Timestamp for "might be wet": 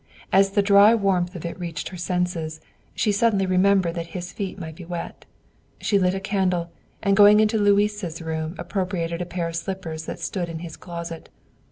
4.57-5.25